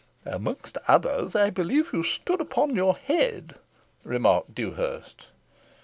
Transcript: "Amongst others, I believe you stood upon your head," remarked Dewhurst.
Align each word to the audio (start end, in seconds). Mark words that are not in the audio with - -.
"Amongst 0.25 0.79
others, 0.87 1.35
I 1.35 1.51
believe 1.51 1.93
you 1.93 2.01
stood 2.01 2.41
upon 2.41 2.73
your 2.73 2.95
head," 2.95 3.53
remarked 4.03 4.55
Dewhurst. 4.55 5.27